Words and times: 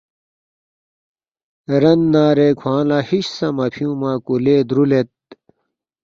رَننارے 1.81 2.49
کھوانگ 2.59 2.85
لا 2.89 2.99
ہِش 3.09 3.25
سہ 3.37 3.47
مفیونگمہ 3.57 4.11
کولے 4.25 4.55
درولید 4.69 5.09